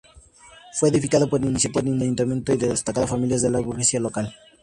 Fue 0.79 0.89
edificado 0.89 1.29
por 1.29 1.39
iniciativa 1.45 1.83
del 1.83 2.01
ayuntamiento 2.01 2.51
y 2.51 2.57
de 2.57 2.69
destacadas 2.69 3.07
familias 3.11 3.43
de 3.43 3.51
la 3.51 3.59
burguesía 3.59 3.99
local. 3.99 4.33